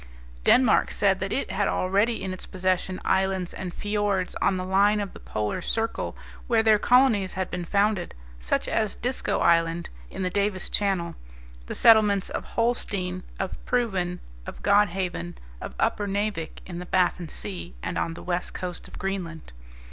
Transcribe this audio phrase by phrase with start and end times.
[0.43, 4.99] Denmark said that it had already in its possession islands and fiords on the line
[4.99, 10.23] of the polar circle where their colonies had been founded, such as Disko Island, in
[10.23, 11.13] the Davis Channel;
[11.67, 17.95] the settlements of Holstein, of Proven, of Godhaven, of Uppernavik, in the Baffin Sea, and
[17.95, 19.51] on the west coast of Greenland.